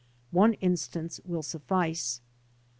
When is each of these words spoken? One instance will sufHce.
One 0.31 0.55
instance 0.55 1.19
will 1.25 1.43
sufHce. 1.43 2.21